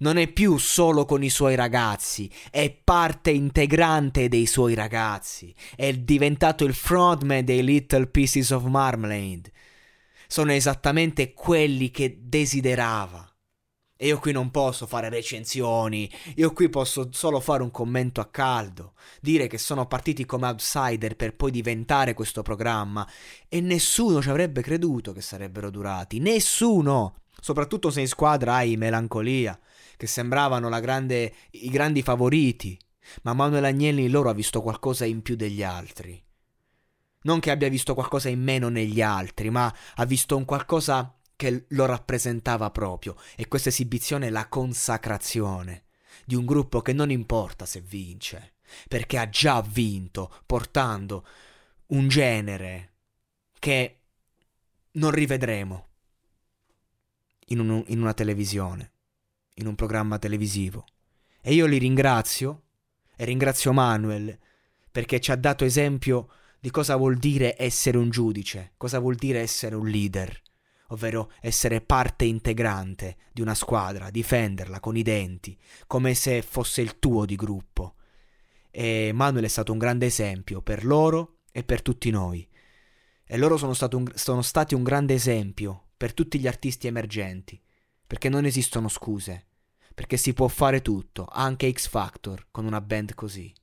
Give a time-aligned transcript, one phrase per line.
[0.00, 5.54] Non è più solo con i suoi ragazzi, è parte integrante dei suoi ragazzi.
[5.76, 9.52] È diventato il frontman dei Little Pieces of Marmalade.
[10.26, 13.30] Sono esattamente quelli che desiderava.
[13.94, 18.30] E io qui non posso fare recensioni, io qui posso solo fare un commento a
[18.30, 23.06] caldo, dire che sono partiti come outsider per poi diventare questo programma
[23.46, 27.16] e nessuno ci avrebbe creduto che sarebbero durati, nessuno!
[27.40, 29.58] Soprattutto se in squadra hai melancolia,
[29.96, 32.78] che sembravano grande, i grandi favoriti,
[33.22, 36.22] ma Manuel Agnelli in loro ha visto qualcosa in più degli altri.
[37.22, 41.64] Non che abbia visto qualcosa in meno negli altri, ma ha visto un qualcosa che
[41.68, 45.84] lo rappresentava proprio e questa esibizione è la consacrazione
[46.24, 48.54] di un gruppo che non importa se vince,
[48.88, 51.26] perché ha già vinto portando
[51.88, 52.92] un genere
[53.58, 54.00] che
[54.92, 55.88] non rivedremo
[57.50, 58.92] in, un, in una televisione,
[59.54, 60.84] in un programma televisivo.
[61.40, 62.62] E io li ringrazio
[63.16, 64.38] e ringrazio Manuel
[64.90, 66.28] perché ci ha dato esempio
[66.58, 70.42] di cosa vuol dire essere un giudice, cosa vuol dire essere un leader
[70.90, 76.98] ovvero essere parte integrante di una squadra, difenderla con i denti, come se fosse il
[76.98, 77.94] tuo di gruppo.
[78.70, 82.46] E Manuel è stato un grande esempio per loro e per tutti noi.
[83.24, 87.60] E loro sono, un, sono stati un grande esempio per tutti gli artisti emergenti,
[88.06, 89.48] perché non esistono scuse,
[89.92, 93.54] perché si può fare tutto, anche X Factor, con una band così.